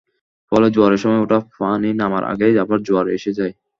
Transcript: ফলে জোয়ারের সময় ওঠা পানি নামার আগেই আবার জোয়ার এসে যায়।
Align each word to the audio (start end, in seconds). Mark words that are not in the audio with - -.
ফলে 0.51 0.67
জোয়ারের 0.75 1.01
সময় 1.03 1.21
ওঠা 1.21 1.39
পানি 1.53 1.89
নামার 1.93 2.23
আগেই 2.31 2.55
আবার 2.63 2.79
জোয়ার 2.87 3.07
এসে 3.17 3.31
যায়। 3.39 3.53